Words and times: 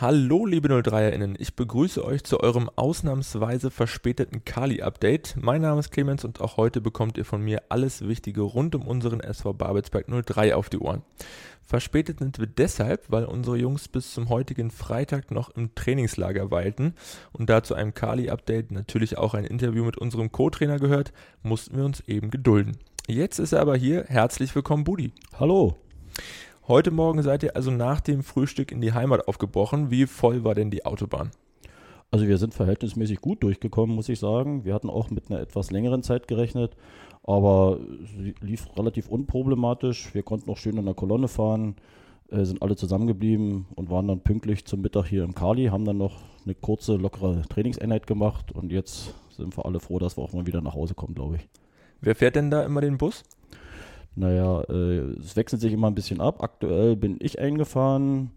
Hallo 0.00 0.46
liebe 0.46 0.68
03erInnen, 0.68 1.34
ich 1.38 1.56
begrüße 1.56 2.02
euch 2.02 2.24
zu 2.24 2.40
eurem 2.40 2.70
ausnahmsweise 2.74 3.70
verspäteten 3.70 4.46
Kali-Update. 4.46 5.36
Mein 5.38 5.60
Name 5.60 5.80
ist 5.80 5.90
Clemens 5.90 6.24
und 6.24 6.40
auch 6.40 6.56
heute 6.56 6.80
bekommt 6.80 7.18
ihr 7.18 7.26
von 7.26 7.42
mir 7.42 7.64
alles 7.68 8.08
Wichtige 8.08 8.40
rund 8.40 8.74
um 8.74 8.86
unseren 8.86 9.20
SV 9.20 9.52
Babelsberg 9.52 10.06
03 10.08 10.54
auf 10.54 10.70
die 10.70 10.78
Ohren. 10.78 11.02
Verspätet 11.62 12.20
sind 12.20 12.38
wir 12.38 12.46
deshalb, 12.46 13.10
weil 13.10 13.26
unsere 13.26 13.58
Jungs 13.58 13.88
bis 13.88 14.14
zum 14.14 14.30
heutigen 14.30 14.70
Freitag 14.70 15.30
noch 15.30 15.50
im 15.50 15.74
Trainingslager 15.74 16.50
weilten 16.50 16.94
und 17.32 17.50
da 17.50 17.62
zu 17.62 17.74
einem 17.74 17.92
Kali-Update 17.92 18.70
natürlich 18.70 19.18
auch 19.18 19.34
ein 19.34 19.44
Interview 19.44 19.84
mit 19.84 19.98
unserem 19.98 20.32
Co-Trainer 20.32 20.78
gehört, 20.78 21.12
mussten 21.42 21.76
wir 21.76 21.84
uns 21.84 22.00
eben 22.08 22.30
gedulden. 22.30 22.78
Jetzt 23.06 23.38
ist 23.38 23.52
er 23.52 23.60
aber 23.60 23.76
hier. 23.76 24.04
Herzlich 24.08 24.54
willkommen, 24.54 24.84
Budi. 24.84 25.12
Hallo. 25.38 25.76
Heute 26.70 26.92
Morgen 26.92 27.20
seid 27.24 27.42
ihr 27.42 27.56
also 27.56 27.72
nach 27.72 28.00
dem 28.00 28.22
Frühstück 28.22 28.70
in 28.70 28.80
die 28.80 28.92
Heimat 28.92 29.26
aufgebrochen. 29.26 29.90
Wie 29.90 30.06
voll 30.06 30.44
war 30.44 30.54
denn 30.54 30.70
die 30.70 30.86
Autobahn? 30.86 31.32
Also 32.12 32.28
wir 32.28 32.38
sind 32.38 32.54
verhältnismäßig 32.54 33.20
gut 33.20 33.42
durchgekommen, 33.42 33.96
muss 33.96 34.08
ich 34.08 34.20
sagen. 34.20 34.64
Wir 34.64 34.72
hatten 34.72 34.88
auch 34.88 35.10
mit 35.10 35.28
einer 35.28 35.40
etwas 35.40 35.72
längeren 35.72 36.04
Zeit 36.04 36.28
gerechnet, 36.28 36.76
aber 37.24 37.80
sie 38.04 38.36
lief 38.40 38.68
relativ 38.78 39.08
unproblematisch. 39.08 40.14
Wir 40.14 40.22
konnten 40.22 40.48
auch 40.48 40.58
schön 40.58 40.76
in 40.76 40.84
der 40.84 40.94
Kolonne 40.94 41.26
fahren, 41.26 41.74
äh, 42.30 42.44
sind 42.44 42.62
alle 42.62 42.76
zusammengeblieben 42.76 43.66
und 43.74 43.90
waren 43.90 44.06
dann 44.06 44.20
pünktlich 44.20 44.64
zum 44.64 44.80
Mittag 44.80 45.06
hier 45.06 45.24
im 45.24 45.34
Kali, 45.34 45.66
haben 45.66 45.84
dann 45.84 45.98
noch 45.98 46.18
eine 46.44 46.54
kurze, 46.54 46.94
lockere 46.94 47.42
Trainingseinheit 47.48 48.06
gemacht 48.06 48.52
und 48.52 48.70
jetzt 48.70 49.12
sind 49.30 49.58
wir 49.58 49.66
alle 49.66 49.80
froh, 49.80 49.98
dass 49.98 50.16
wir 50.16 50.22
auch 50.22 50.32
mal 50.32 50.46
wieder 50.46 50.60
nach 50.60 50.74
Hause 50.74 50.94
kommen, 50.94 51.16
glaube 51.16 51.34
ich. 51.34 51.48
Wer 52.00 52.14
fährt 52.14 52.36
denn 52.36 52.48
da 52.48 52.62
immer 52.62 52.80
den 52.80 52.96
Bus? 52.96 53.24
Naja, 54.16 54.62
äh, 54.68 54.98
es 55.20 55.36
wechselt 55.36 55.60
sich 55.60 55.72
immer 55.72 55.86
ein 55.86 55.94
bisschen 55.94 56.20
ab. 56.20 56.42
Aktuell 56.42 56.96
bin 56.96 57.16
ich 57.20 57.38
eingefahren, 57.38 58.30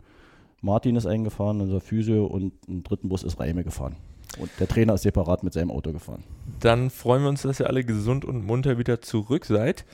Martin 0.62 0.96
ist 0.96 1.06
eingefahren, 1.06 1.62
unser 1.62 1.82
Physio, 1.82 2.26
und 2.26 2.54
einen 2.68 2.84
dritten 2.84 3.10
Bus 3.10 3.24
ist 3.24 3.40
Reime 3.40 3.64
gefahren. 3.64 3.98
Und 4.40 4.50
der 4.60 4.68
Trainer 4.68 4.96
ist 4.96 5.04
separat 5.04 5.44
mit 5.44 5.54
seinem 5.54 5.70
Auto 5.70 5.92
gefahren. 5.92 6.24
Dann 6.60 6.90
freuen 6.90 7.22
wir 7.22 7.30
uns, 7.30 7.44
dass 7.44 7.60
ihr 7.60 7.68
alle 7.68 7.84
gesund 7.84 8.26
und 8.26 8.46
munter 8.46 8.78
wieder 8.78 9.02
zurück 9.02 9.46
seid. 9.46 9.86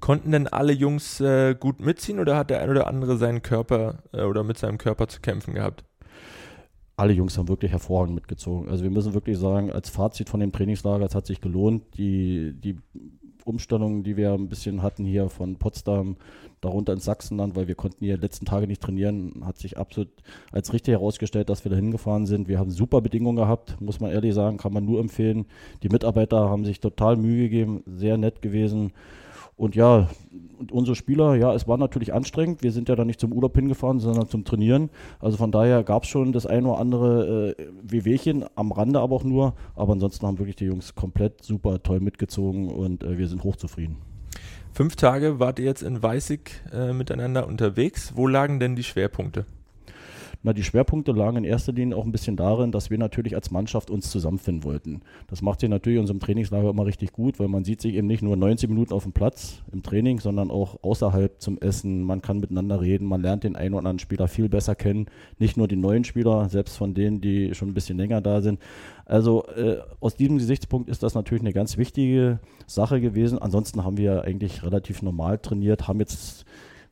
Konnten 0.00 0.32
denn 0.32 0.48
alle 0.48 0.72
Jungs 0.72 1.20
äh, 1.20 1.54
gut 1.54 1.80
mitziehen 1.80 2.18
oder 2.18 2.36
hat 2.36 2.50
der 2.50 2.60
ein 2.60 2.68
oder 2.68 2.88
andere 2.88 3.16
seinen 3.16 3.42
Körper 3.42 4.02
äh, 4.12 4.22
oder 4.22 4.42
mit 4.42 4.58
seinem 4.58 4.76
Körper 4.78 5.08
zu 5.08 5.20
kämpfen 5.20 5.54
gehabt? 5.54 5.84
alle 6.96 7.12
Jungs 7.12 7.36
haben 7.36 7.48
wirklich 7.48 7.72
hervorragend 7.72 8.14
mitgezogen. 8.14 8.70
Also 8.70 8.82
wir 8.82 8.90
müssen 8.90 9.12
wirklich 9.12 9.38
sagen, 9.38 9.70
als 9.70 9.90
Fazit 9.90 10.30
von 10.30 10.40
dem 10.40 10.50
Trainingslager, 10.50 11.04
es 11.04 11.14
hat 11.14 11.26
sich 11.26 11.42
gelohnt. 11.42 11.82
Die, 11.98 12.54
die 12.54 12.78
Umstellungen, 13.46 14.02
die 14.02 14.16
wir 14.16 14.32
ein 14.32 14.48
bisschen 14.48 14.82
hatten 14.82 15.04
hier 15.04 15.28
von 15.28 15.56
Potsdam, 15.56 16.16
darunter 16.60 16.92
ins 16.92 17.04
Sachsenland, 17.04 17.54
weil 17.54 17.68
wir 17.68 17.74
konnten 17.74 18.04
hier 18.04 18.16
letzten 18.16 18.44
Tage 18.44 18.66
nicht 18.66 18.82
trainieren, 18.82 19.42
hat 19.44 19.58
sich 19.58 19.78
absolut 19.78 20.08
als 20.52 20.72
richtig 20.72 20.92
herausgestellt, 20.92 21.48
dass 21.48 21.64
wir 21.64 21.70
da 21.70 21.76
hingefahren 21.76 22.26
sind. 22.26 22.48
Wir 22.48 22.58
haben 22.58 22.70
super 22.70 23.00
Bedingungen 23.00 23.36
gehabt, 23.36 23.80
muss 23.80 24.00
man 24.00 24.10
ehrlich 24.10 24.34
sagen, 24.34 24.56
kann 24.56 24.72
man 24.72 24.84
nur 24.84 25.00
empfehlen. 25.00 25.46
Die 25.82 25.88
Mitarbeiter 25.88 26.48
haben 26.48 26.64
sich 26.64 26.80
total 26.80 27.16
Mühe 27.16 27.44
gegeben, 27.44 27.82
sehr 27.86 28.16
nett 28.16 28.42
gewesen. 28.42 28.92
Und 29.56 29.74
ja, 29.74 30.08
und 30.58 30.70
unsere 30.70 30.94
Spieler, 30.94 31.34
ja, 31.34 31.54
es 31.54 31.66
war 31.66 31.78
natürlich 31.78 32.12
anstrengend. 32.12 32.62
Wir 32.62 32.72
sind 32.72 32.88
ja 32.88 32.96
da 32.96 33.04
nicht 33.04 33.20
zum 33.20 33.32
Urlaub 33.32 33.54
hingefahren, 33.54 34.00
sondern 34.00 34.28
zum 34.28 34.44
Trainieren. 34.44 34.90
Also 35.18 35.38
von 35.38 35.50
daher 35.50 35.82
gab 35.82 36.04
es 36.04 36.08
schon 36.08 36.32
das 36.32 36.46
ein 36.46 36.66
oder 36.66 36.78
andere 36.78 37.54
äh, 37.58 37.66
Wehwehchen, 37.82 38.44
am 38.54 38.72
Rande 38.72 39.00
aber 39.00 39.16
auch 39.16 39.24
nur. 39.24 39.54
Aber 39.74 39.94
ansonsten 39.94 40.26
haben 40.26 40.38
wirklich 40.38 40.56
die 40.56 40.66
Jungs 40.66 40.94
komplett 40.94 41.42
super 41.42 41.82
toll 41.82 42.00
mitgezogen 42.00 42.68
und 42.68 43.02
äh, 43.02 43.16
wir 43.18 43.28
sind 43.28 43.44
hochzufrieden. 43.44 43.96
Fünf 44.72 44.96
Tage 44.96 45.40
wart 45.40 45.58
ihr 45.58 45.64
jetzt 45.64 45.82
in 45.82 46.02
Weißig 46.02 46.50
äh, 46.72 46.92
miteinander 46.92 47.46
unterwegs. 47.46 48.12
Wo 48.14 48.26
lagen 48.26 48.60
denn 48.60 48.76
die 48.76 48.84
Schwerpunkte? 48.84 49.46
Na, 50.46 50.52
die 50.52 50.62
Schwerpunkte 50.62 51.10
lagen 51.10 51.38
in 51.38 51.42
erster 51.42 51.72
Linie 51.72 51.96
auch 51.96 52.04
ein 52.04 52.12
bisschen 52.12 52.36
darin, 52.36 52.70
dass 52.70 52.88
wir 52.88 52.98
natürlich 52.98 53.34
als 53.34 53.50
Mannschaft 53.50 53.90
uns 53.90 54.12
zusammenfinden 54.12 54.62
wollten. 54.62 55.00
Das 55.26 55.42
macht 55.42 55.58
sich 55.58 55.68
natürlich 55.68 55.96
in 55.96 56.02
unserem 56.02 56.20
Trainingslager 56.20 56.70
immer 56.70 56.86
richtig 56.86 57.10
gut, 57.10 57.40
weil 57.40 57.48
man 57.48 57.64
sieht 57.64 57.80
sich 57.80 57.94
eben 57.94 58.06
nicht 58.06 58.22
nur 58.22 58.36
90 58.36 58.68
Minuten 58.68 58.92
auf 58.92 59.02
dem 59.02 59.10
Platz 59.10 59.64
im 59.72 59.82
Training, 59.82 60.20
sondern 60.20 60.52
auch 60.52 60.84
außerhalb 60.84 61.42
zum 61.42 61.58
Essen. 61.58 62.04
Man 62.04 62.22
kann 62.22 62.38
miteinander 62.38 62.80
reden, 62.80 63.08
man 63.08 63.22
lernt 63.22 63.42
den 63.42 63.56
einen 63.56 63.74
oder 63.74 63.80
anderen 63.80 63.98
Spieler 63.98 64.28
viel 64.28 64.48
besser 64.48 64.76
kennen. 64.76 65.06
Nicht 65.40 65.56
nur 65.56 65.66
die 65.66 65.74
neuen 65.74 66.04
Spieler, 66.04 66.48
selbst 66.48 66.76
von 66.76 66.94
denen, 66.94 67.20
die 67.20 67.52
schon 67.56 67.70
ein 67.70 67.74
bisschen 67.74 67.98
länger 67.98 68.20
da 68.20 68.40
sind. 68.40 68.60
Also 69.04 69.48
äh, 69.48 69.78
aus 69.98 70.14
diesem 70.14 70.38
Gesichtspunkt 70.38 70.88
ist 70.88 71.02
das 71.02 71.16
natürlich 71.16 71.42
eine 71.42 71.54
ganz 71.54 71.76
wichtige 71.76 72.38
Sache 72.68 73.00
gewesen. 73.00 73.40
Ansonsten 73.40 73.82
haben 73.82 73.96
wir 73.96 74.22
eigentlich 74.22 74.62
relativ 74.62 75.02
normal 75.02 75.38
trainiert, 75.38 75.88
haben 75.88 75.98
jetzt 75.98 76.46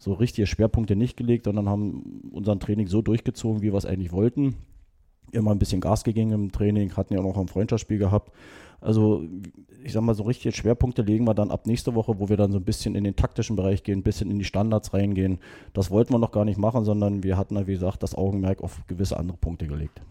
so 0.05 0.13
richtige 0.13 0.47
Schwerpunkte 0.47 0.97
nicht 0.97 1.17
gelegt, 1.17 1.47
sondern 1.47 1.67
haben 1.67 2.29
unseren 2.31 2.61
Training 2.61 2.89
so 2.89 3.01
durchgezogen, 3.01 3.63
wie 3.63 3.73
wir 3.73 3.79
es 3.79 3.87
eigentlich 3.87 4.13
wollten. 4.13 4.57
Immer 5.33 5.51
ein 5.53 5.59
bisschen 5.59 5.81
Gas 5.81 6.05
gegeben 6.05 6.31
im 6.33 6.53
Training, 6.53 6.95
hatten 6.95 7.15
ja 7.15 7.21
auch 7.21 7.25
noch 7.25 7.39
ein 7.39 7.49
Freundschaftsspiel 7.49 7.97
gehabt. 7.97 8.31
Also 8.83 9.25
ich 9.83 9.93
sag 9.93 10.03
mal, 10.03 10.15
so 10.15 10.25
richtige 10.25 10.55
Schwerpunkte 10.55 11.01
legen 11.01 11.25
wir 11.25 11.33
dann 11.33 11.51
ab 11.51 11.67
nächste 11.67 11.95
Woche, 11.95 12.19
wo 12.19 12.29
wir 12.29 12.37
dann 12.37 12.53
so 12.53 12.59
ein 12.59 12.65
bisschen 12.65 12.95
in 12.95 13.05
den 13.05 13.17
taktischen 13.17 13.57
Bereich 13.57 13.83
gehen, 13.83 14.01
ein 14.01 14.03
bisschen 14.03 14.31
in 14.31 14.39
die 14.39 14.45
Standards 14.45 14.93
reingehen. 14.93 15.39
Das 15.73 15.91
wollten 15.91 16.13
wir 16.13 16.19
noch 16.19 16.33
gar 16.33 16.45
nicht 16.45 16.59
machen, 16.59 16.85
sondern 16.85 17.23
wir 17.23 17.39
hatten, 17.39 17.67
wie 17.67 17.73
gesagt, 17.73 18.03
das 18.03 18.15
Augenmerk 18.15 18.63
auf 18.63 18.83
gewisse 18.87 19.17
andere 19.17 19.39
Punkte 19.39 19.67
gelegt. 19.67 20.03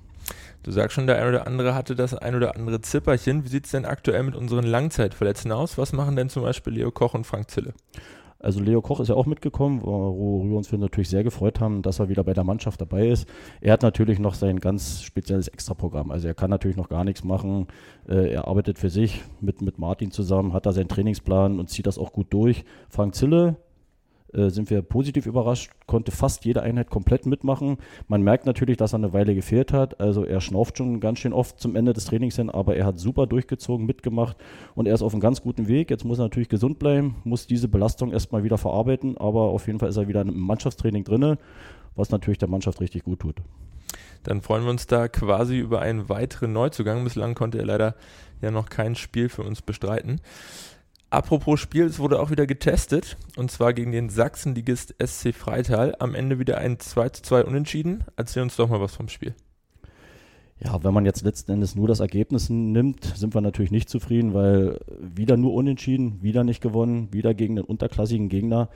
Du 0.64 0.72
sagst 0.72 0.96
schon, 0.96 1.06
der 1.06 1.22
ein 1.22 1.28
oder 1.28 1.46
andere 1.46 1.76
hatte 1.76 1.94
das 1.94 2.16
ein 2.16 2.34
oder 2.34 2.56
andere 2.56 2.82
Zipperchen. 2.82 3.44
Wie 3.44 3.50
sieht 3.50 3.66
es 3.66 3.72
denn 3.72 3.86
aktuell 3.86 4.24
mit 4.24 4.36
unseren 4.36 4.64
Langzeitverletzten 4.64 5.52
aus? 5.52 5.78
Was 5.78 5.94
machen 5.94 6.16
denn 6.16 6.30
zum 6.30 6.42
Beispiel 6.42 6.74
Leo 6.74 6.90
Koch 6.90 7.14
und 7.14 7.28
Frank 7.28 7.52
Zille? 7.52 7.74
Also 8.44 8.60
Leo 8.60 8.82
Koch 8.82 9.00
ist 9.00 9.08
ja 9.08 9.16
auch 9.16 9.26
mitgekommen, 9.26 9.82
worüber 9.82 10.50
wir 10.50 10.58
uns 10.58 10.72
natürlich 10.72 11.10
sehr 11.10 11.24
gefreut 11.24 11.62
haben, 11.62 11.82
dass 11.82 12.00
er 12.00 12.10
wieder 12.10 12.24
bei 12.26 12.34
der 12.34 12.44
Mannschaft 12.44 12.82
dabei 12.82 13.08
ist. 13.08 13.28
Er 13.62 13.72
hat 13.72 13.84
natürlich 13.84 14.20
noch 14.20 14.34
sein 14.34 14.60
ganz 14.60 15.02
spezielles 15.02 15.48
Extraprogramm. 15.48 16.12
Also 16.12 16.28
er 16.28 16.34
kann 16.34 16.50
natürlich 16.50 16.76
noch 16.76 16.90
gar 16.90 17.06
nichts 17.06 17.24
machen. 17.24 17.68
Äh, 18.08 18.34
er 18.34 18.48
arbeitet 18.48 18.78
für 18.78 18.90
sich 18.90 19.24
mit, 19.40 19.62
mit 19.62 19.80
Martin 19.80 20.12
zusammen, 20.12 20.52
hat 20.52 20.66
da 20.66 20.74
seinen 20.74 20.90
Trainingsplan 20.90 21.58
und 21.58 21.70
zieht 21.70 21.88
das 21.88 21.98
auch 21.98 22.12
gut 22.12 22.28
durch. 22.32 22.66
Frank 22.90 23.16
Zille 23.16 23.56
äh, 24.34 24.50
sind 24.50 24.70
wir 24.70 24.82
positiv 24.82 25.26
überrascht, 25.26 25.72
konnte 25.86 26.12
fast 26.12 26.46
jede 26.46 26.62
Einheit 26.62 26.90
komplett 26.90 27.26
mitmachen. 27.26 27.78
Man 28.08 28.22
merkt 28.22 28.46
natürlich, 28.46 28.78
dass 28.78 28.94
er 28.94 28.98
eine 28.98 29.14
Weile 29.14 29.36
gefehlt 29.36 29.74
hat. 29.74 30.00
Also 30.00 30.24
er 30.26 30.42
schnauft 30.42 30.78
schon 30.78 31.00
ganz 31.00 31.20
schön 31.20 31.34
oft 31.34 31.60
zum 31.60 31.76
Ende 31.76 31.94
des 31.94 32.06
Trainings 32.06 32.36
hin, 32.36 32.50
aber 32.50 32.76
er 32.76 32.86
hat 32.86 33.00
super 33.00 33.28
durchgezogen, 33.28 33.86
mitgemacht 33.86 34.38
und 34.76 34.88
er 34.88 34.94
ist 34.94 35.02
auf 35.02 35.14
einem 35.14 35.22
ganz 35.22 35.42
guten 35.42 35.68
Weg. 35.68 35.90
Jetzt 35.90 36.06
muss 36.06 36.20
er 36.20 36.26
natürlich 36.26 36.50
gesund 36.50 36.80
bleiben, 36.80 37.16
muss 37.24 37.48
diese 37.48 37.68
Belastung 37.68 38.12
erstmal 38.12 38.44
wieder 38.44 38.58
verarbeiten, 38.58 39.18
aber 39.18 39.42
auf 39.42 39.68
jeden 39.68 39.80
Fall 39.80 39.90
ist 39.90 39.98
er 39.98 40.08
wieder 40.08 40.22
im 40.22 40.40
Mannschaftstraining 40.40 41.04
drin, 41.04 41.38
was 41.96 42.10
natürlich 42.10 42.38
der 42.38 42.50
Mannschaft 42.50 42.82
richtig 42.82 43.04
gut 43.04 43.20
tut. 43.20 43.36
Dann 44.24 44.42
freuen 44.42 44.64
wir 44.64 44.72
uns 44.72 44.88
da 44.88 45.08
quasi 45.08 45.60
über 45.60 45.82
einen 45.82 46.10
weiteren 46.10 46.54
Neuzugang. 46.54 47.04
Bislang 47.04 47.36
konnte 47.36 47.60
er 47.60 47.66
leider 47.66 47.96
ja 48.42 48.52
noch 48.52 48.70
kein 48.70 48.96
Spiel 48.96 49.30
für 49.30 49.44
uns 49.44 49.62
bestreiten. 49.62 50.22
Apropos 51.14 51.60
Spiel, 51.60 51.84
es 51.84 52.00
wurde 52.00 52.20
auch 52.20 52.32
wieder 52.32 52.48
getestet 52.48 53.18
und 53.38 53.52
zwar 53.52 53.74
gegen 53.74 53.92
den 53.92 54.10
Sachsenligist 54.10 54.96
SC 54.98 55.32
Freital. 55.32 55.96
Am 56.00 56.16
Ende 56.16 56.40
wieder 56.40 56.58
ein 56.58 56.80
2 56.80 57.10
zu 57.10 57.22
2 57.22 57.46
Unentschieden. 57.46 58.04
Erzähl 58.16 58.42
uns 58.42 58.56
doch 58.56 58.68
mal 58.68 58.82
was 58.82 58.96
vom 58.96 59.10
Spiel. 59.10 59.36
Ja, 60.60 60.84
wenn 60.84 60.92
man 60.92 61.06
jetzt 61.06 61.24
letzten 61.24 61.52
Endes 61.52 61.76
nur 61.76 61.88
das 61.88 62.00
Ergebnis 62.00 62.50
nimmt, 62.50 63.04
sind 63.04 63.36
wir 63.36 63.42
natürlich 63.42 63.70
nicht 63.70 63.90
zufrieden, 63.90 64.34
weil 64.34 64.80
wieder 65.00 65.38
nur 65.38 65.54
unentschieden, 65.54 66.24
wieder 66.24 66.44
nicht 66.44 66.62
gewonnen, 66.62 67.10
wieder 67.12 67.36
gegen 67.36 67.58
den 67.58 67.66
unterklassigen 67.66 68.28
Gegner. 68.28 68.70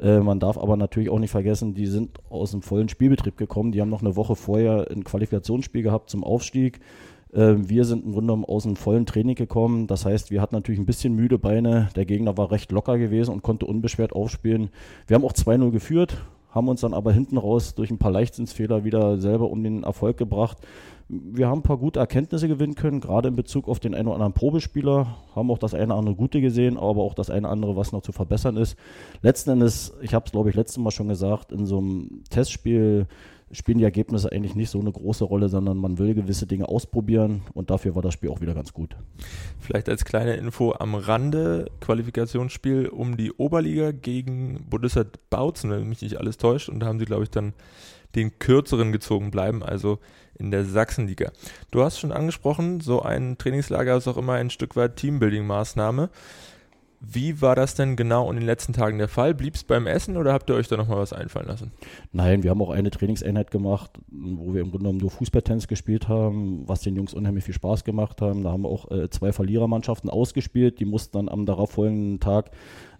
Äh, 0.00 0.20
man 0.20 0.38
darf 0.38 0.58
aber 0.58 0.76
natürlich 0.76 1.10
auch 1.10 1.18
nicht 1.18 1.32
vergessen, 1.32 1.74
die 1.74 1.86
sind 1.86 2.18
aus 2.30 2.52
dem 2.52 2.62
vollen 2.62 2.88
Spielbetrieb 2.88 3.36
gekommen. 3.36 3.72
Die 3.72 3.80
haben 3.80 3.90
noch 3.90 4.02
eine 4.02 4.14
Woche 4.14 4.36
vorher 4.36 4.86
ein 4.92 5.02
Qualifikationsspiel 5.02 5.82
gehabt 5.82 6.08
zum 6.08 6.22
Aufstieg. 6.22 6.78
Ähm, 7.34 7.68
wir 7.68 7.84
sind 7.84 8.04
im 8.04 8.12
Grunde 8.12 8.32
genommen 8.32 8.44
aus 8.44 8.66
einem 8.66 8.76
vollen 8.76 9.06
Training 9.06 9.36
gekommen. 9.36 9.86
Das 9.86 10.04
heißt, 10.04 10.30
wir 10.30 10.40
hatten 10.40 10.54
natürlich 10.54 10.80
ein 10.80 10.86
bisschen 10.86 11.14
müde 11.14 11.38
Beine. 11.38 11.88
Der 11.96 12.04
Gegner 12.04 12.36
war 12.36 12.50
recht 12.50 12.72
locker 12.72 12.98
gewesen 12.98 13.32
und 13.32 13.42
konnte 13.42 13.66
unbeschwert 13.66 14.12
aufspielen. 14.12 14.70
Wir 15.06 15.14
haben 15.14 15.24
auch 15.24 15.32
2-0 15.32 15.70
geführt, 15.70 16.18
haben 16.50 16.68
uns 16.68 16.80
dann 16.80 16.94
aber 16.94 17.12
hinten 17.12 17.38
raus 17.38 17.74
durch 17.74 17.90
ein 17.90 17.98
paar 17.98 18.10
Leichtsinnsfehler 18.10 18.84
wieder 18.84 19.18
selber 19.18 19.50
um 19.50 19.62
den 19.62 19.84
Erfolg 19.84 20.16
gebracht. 20.16 20.58
Wir 21.08 21.48
haben 21.48 21.58
ein 21.58 21.64
paar 21.64 21.78
gute 21.78 21.98
Erkenntnisse 21.98 22.46
gewinnen 22.46 22.76
können, 22.76 23.00
gerade 23.00 23.28
in 23.28 23.36
Bezug 23.36 23.68
auf 23.68 23.80
den 23.80 23.96
einen 23.96 24.06
oder 24.06 24.14
anderen 24.14 24.32
Probespieler, 24.32 25.16
haben 25.34 25.50
auch 25.50 25.58
das 25.58 25.74
eine 25.74 25.86
oder 25.86 25.96
andere 25.96 26.14
Gute 26.14 26.40
gesehen, 26.40 26.76
aber 26.76 27.02
auch 27.02 27.14
das 27.14 27.30
eine 27.30 27.48
oder 27.48 27.50
andere, 27.50 27.76
was 27.76 27.90
noch 27.90 28.02
zu 28.02 28.12
verbessern 28.12 28.56
ist. 28.56 28.76
Letzten 29.20 29.50
Endes, 29.50 29.92
ich 30.02 30.14
habe 30.14 30.26
es 30.26 30.32
glaube 30.32 30.50
ich 30.50 30.56
letztes 30.56 30.78
Mal 30.78 30.92
schon 30.92 31.08
gesagt, 31.08 31.50
in 31.50 31.66
so 31.66 31.78
einem 31.78 32.22
Testspiel 32.30 33.08
spielen 33.52 33.78
die 33.78 33.84
Ergebnisse 33.84 34.30
eigentlich 34.30 34.54
nicht 34.54 34.70
so 34.70 34.80
eine 34.80 34.92
große 34.92 35.24
Rolle, 35.24 35.48
sondern 35.48 35.76
man 35.76 35.98
will 35.98 36.14
gewisse 36.14 36.46
Dinge 36.46 36.68
ausprobieren 36.68 37.42
und 37.52 37.70
dafür 37.70 37.94
war 37.94 38.02
das 38.02 38.14
Spiel 38.14 38.30
auch 38.30 38.40
wieder 38.40 38.54
ganz 38.54 38.72
gut. 38.72 38.96
Vielleicht 39.58 39.88
als 39.88 40.04
kleine 40.04 40.34
Info 40.34 40.72
am 40.78 40.94
Rande, 40.94 41.66
Qualifikationsspiel 41.80 42.88
um 42.88 43.16
die 43.16 43.32
Oberliga 43.32 43.92
gegen 43.92 44.66
Bundesrat 44.68 45.30
Bautzen, 45.30 45.70
wenn 45.70 45.88
mich 45.88 46.02
nicht 46.02 46.18
alles 46.18 46.36
täuscht 46.36 46.68
und 46.68 46.80
da 46.80 46.86
haben 46.86 46.98
sie 46.98 47.06
glaube 47.06 47.24
ich 47.24 47.30
dann 47.30 47.54
den 48.14 48.38
kürzeren 48.38 48.92
gezogen 48.92 49.30
bleiben, 49.30 49.62
also 49.62 49.98
in 50.38 50.50
der 50.50 50.64
Sachsenliga. 50.64 51.30
Du 51.70 51.82
hast 51.82 52.00
schon 52.00 52.12
angesprochen, 52.12 52.80
so 52.80 53.02
ein 53.02 53.38
Trainingslager 53.38 53.96
ist 53.96 54.08
auch 54.08 54.16
immer 54.16 54.34
ein 54.34 54.50
Stück 54.50 54.74
weit 54.74 54.98
Teambuilding-Maßnahme. 54.98 56.08
Wie 57.02 57.40
war 57.40 57.56
das 57.56 57.74
denn 57.74 57.96
genau 57.96 58.28
in 58.30 58.36
den 58.36 58.44
letzten 58.44 58.74
Tagen 58.74 58.98
der 58.98 59.08
Fall? 59.08 59.32
Blieb 59.32 59.54
es 59.54 59.64
beim 59.64 59.86
Essen 59.86 60.18
oder 60.18 60.34
habt 60.34 60.50
ihr 60.50 60.56
euch 60.56 60.68
da 60.68 60.76
nochmal 60.76 60.98
was 60.98 61.14
einfallen 61.14 61.48
lassen? 61.48 61.72
Nein, 62.12 62.42
wir 62.42 62.50
haben 62.50 62.60
auch 62.60 62.68
eine 62.68 62.90
Trainingseinheit 62.90 63.50
gemacht, 63.50 63.92
wo 64.10 64.52
wir 64.52 64.60
im 64.60 64.70
Grunde 64.70 64.84
genommen 64.84 64.98
nur 64.98 65.10
Fußballtennis 65.10 65.66
gespielt 65.66 66.08
haben, 66.08 66.68
was 66.68 66.82
den 66.82 66.96
Jungs 66.96 67.14
unheimlich 67.14 67.44
viel 67.44 67.54
Spaß 67.54 67.84
gemacht 67.84 68.20
haben. 68.20 68.42
Da 68.44 68.50
haben 68.50 68.64
wir 68.64 68.68
auch 68.68 68.90
äh, 68.90 69.08
zwei 69.08 69.32
Verlierermannschaften 69.32 70.10
ausgespielt, 70.10 70.78
die 70.78 70.84
mussten 70.84 71.16
dann 71.16 71.30
am 71.30 71.46
darauffolgenden 71.46 72.20
Tag 72.20 72.50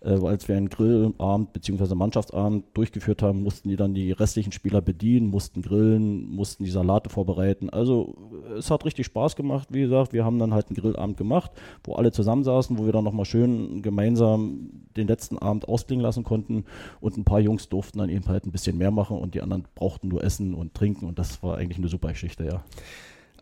äh, 0.03 0.13
als 0.13 0.49
wir 0.49 0.57
einen 0.57 0.69
Grillabend 0.69 1.53
bzw. 1.53 1.95
Mannschaftsabend 1.95 2.65
durchgeführt 2.75 3.23
haben, 3.23 3.43
mussten 3.43 3.69
die 3.69 3.77
dann 3.77 3.95
die 3.95 4.13
restlichen 4.13 4.53
Spieler 4.53 4.81
bedienen, 4.81 5.29
mussten 5.29 5.63
grillen, 5.63 6.29
mussten 6.29 6.65
die 6.65 6.71
Salate 6.71 7.11
vorbereiten. 7.11 7.71
Also 7.71 8.17
es 8.57 8.71
hat 8.71 8.85
richtig 8.85 9.07
Spaß 9.07 9.37
gemacht, 9.37 9.69
wie 9.71 9.83
gesagt. 9.83 10.13
Wir 10.13 10.25
haben 10.25 10.39
dann 10.39 10.55
halt 10.55 10.69
einen 10.69 10.77
Grillabend 10.77 11.17
gemacht, 11.17 11.51
wo 11.85 11.95
alle 11.95 12.13
zusammensaßen, 12.13 12.79
wo 12.79 12.87
wir 12.87 12.93
dann 12.93 13.05
nochmal 13.05 13.27
schön 13.27 13.83
gemeinsam 13.83 14.71
den 14.97 15.07
letzten 15.07 15.39
Abend 15.39 15.69
ausklingen 15.69 16.03
lassen 16.03 16.25
konnten 16.25 16.65
und 17.01 17.17
ein 17.17 17.25
paar 17.25 17.41
Jungs 17.41 17.69
durften 17.69 17.99
dann 17.99 18.11
eben 18.11 18.27
halt 18.27 18.47
ein 18.47 18.53
bisschen 18.53 18.79
mehr 18.79 18.91
machen 18.91 19.19
und 19.19 19.35
die 19.35 19.43
anderen 19.43 19.65
brauchten 19.75 20.09
nur 20.09 20.25
essen 20.25 20.55
und 20.55 20.75
trinken 20.75 21.07
und 21.07 21.19
das 21.19 21.43
war 21.43 21.57
eigentlich 21.59 21.79
eine 21.79 21.89
super 21.89 22.09
Geschichte, 22.09 22.45
ja. 22.45 22.65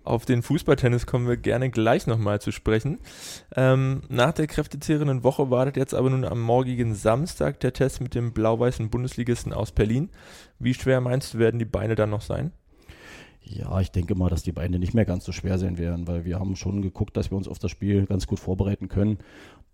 Auf 0.09 0.25
den 0.25 0.41
Fußballtennis 0.41 1.05
kommen 1.05 1.29
wir 1.29 1.37
gerne 1.37 1.69
gleich 1.69 2.07
nochmal 2.07 2.41
zu 2.41 2.51
sprechen. 2.51 2.99
Ähm, 3.55 4.01
nach 4.09 4.33
der 4.33 4.47
kräftezehrenden 4.47 5.23
Woche 5.23 5.51
wartet 5.51 5.77
jetzt 5.77 5.93
aber 5.93 6.09
nun 6.09 6.25
am 6.25 6.41
morgigen 6.41 6.95
Samstag 6.95 7.61
der 7.61 7.75
Test 7.75 8.01
mit 8.01 8.15
dem 8.15 8.33
blau-weißen 8.33 8.89
Bundesligisten 8.89 9.53
aus 9.53 9.71
Berlin. 9.71 10.09
Wie 10.59 10.73
schwer 10.73 11.03
meinst 11.03 11.35
du, 11.35 11.39
werden 11.39 11.59
die 11.59 11.67
Beine 11.67 11.95
dann 11.95 12.09
noch 12.09 12.23
sein? 12.23 12.53
Ja, 13.43 13.81
ich 13.81 13.91
denke 13.91 14.15
mal, 14.15 14.31
dass 14.31 14.43
die 14.43 14.53
Beine 14.53 14.79
nicht 14.79 14.95
mehr 14.95 15.05
ganz 15.05 15.27
so 15.27 15.33
schwer 15.33 15.59
sein 15.59 15.77
werden, 15.77 16.09
weil 16.09 16.25
wir 16.25 16.39
haben 16.39 16.57
schon 16.57 16.81
geguckt, 16.81 17.15
dass 17.15 17.31
wir 17.31 17.37
uns 17.37 17.47
auf 17.47 17.59
das 17.59 17.71
Spiel 17.71 18.07
ganz 18.07 18.27
gut 18.27 18.41
vorbereiten 18.41 18.89
können. 18.89 19.19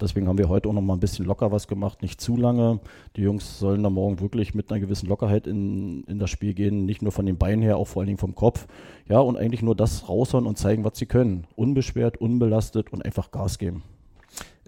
Deswegen 0.01 0.27
haben 0.27 0.39
wir 0.39 0.49
heute 0.49 0.69
auch 0.69 0.73
noch 0.73 0.83
mal 0.83 0.95
ein 0.95 1.01
bisschen 1.01 1.25
locker 1.25 1.53
was 1.53 1.69
gemacht, 1.69 2.03
nicht 2.03 2.21
zu 2.21 2.37
lange. 2.37 2.81
Die 3.17 3.23
Jungs 3.23 3.59
sollen 3.59 3.83
da 3.83 3.91
morgen 3.91 4.21
wirklich 4.21 4.55
mit 4.55 4.71
einer 4.71 4.81
gewissen 4.81 5.09
Lockerheit 5.09 5.47
in, 5.47 6.03
in 6.05 6.19
das 6.19 6.31
Spiel 6.31 6.55
gehen, 6.55 6.85
nicht 6.85 7.01
nur 7.01 7.13
von 7.13 7.27
den 7.27 7.39
Beinen 7.39 7.63
her, 7.63 7.77
auch 7.77 7.87
vor 7.87 8.01
allen 8.01 8.09
Dingen 8.09 8.19
vom 8.19 8.35
Kopf. 8.35 8.67
Ja, 9.09 9.21
und 9.21 9.37
eigentlich 9.37 9.63
nur 9.63 9.77
das 9.77 10.09
raushauen 10.09 10.47
und 10.47 10.59
zeigen, 10.59 10.85
was 10.85 10.99
sie 10.99 11.07
können. 11.07 11.47
Unbeschwert, 11.55 12.17
unbelastet 12.17 12.93
und 12.93 13.05
einfach 13.05 13.31
Gas 13.31 13.59
geben. 13.59 13.83